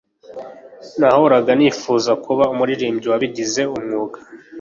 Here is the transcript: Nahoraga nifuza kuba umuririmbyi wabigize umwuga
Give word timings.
Nahoraga 0.99 1.51
nifuza 1.59 2.11
kuba 2.25 2.43
umuririmbyi 2.53 3.07
wabigize 3.09 3.61
umwuga 3.75 4.17